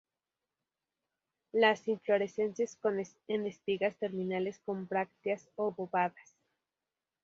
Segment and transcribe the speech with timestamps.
[1.51, 2.75] Las inflorescencias
[3.27, 6.33] en espigas terminales, con brácteas obovadas.